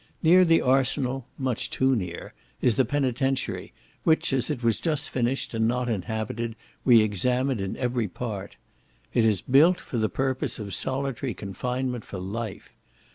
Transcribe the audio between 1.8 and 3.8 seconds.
near) is the penitentiary,